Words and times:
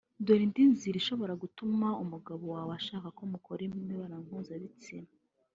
Dore 0.25 0.43
indi 0.45 0.63
nzira 0.71 0.95
ishobora 0.99 1.33
gutuma 1.43 1.87
umugabo 2.03 2.43
wawe 2.53 2.71
ashaka 2.79 3.07
ko 3.17 3.21
mukora 3.31 3.61
imibonano 3.63 4.17
mpuzabitsina 4.25 5.09